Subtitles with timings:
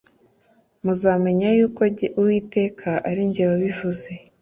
[0.83, 4.09] muzamenya yuko jye Uwiteka ari jye wabivuze